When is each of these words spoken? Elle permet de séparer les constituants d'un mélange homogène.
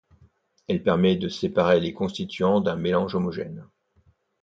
Elle 0.67 0.81
permet 0.81 1.15
de 1.15 1.29
séparer 1.29 1.79
les 1.79 1.93
constituants 1.93 2.59
d'un 2.59 2.75
mélange 2.75 3.13
homogène. 3.13 3.67